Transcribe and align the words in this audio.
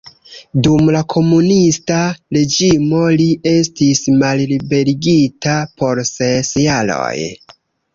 Dum 0.67 0.87
la 0.95 1.01
komunista 1.13 1.99
reĝimo 2.39 3.03
li 3.23 3.29
estis 3.55 4.03
malliberigita 4.25 5.59
por 5.79 6.07
ses 6.17 6.57
jaroj. 6.69 7.17